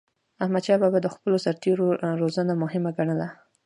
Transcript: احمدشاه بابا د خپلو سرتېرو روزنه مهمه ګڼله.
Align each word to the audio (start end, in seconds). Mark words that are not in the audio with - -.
احمدشاه 0.43 0.81
بابا 0.81 0.99
د 1.03 1.07
خپلو 1.15 1.37
سرتېرو 1.45 1.87
روزنه 2.21 2.53
مهمه 2.63 2.91
ګڼله. 2.97 3.27